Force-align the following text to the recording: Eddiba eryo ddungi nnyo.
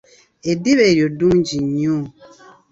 Eddiba 0.51 0.83
eryo 0.91 1.07
ddungi 1.13 1.57
nnyo. 1.67 1.97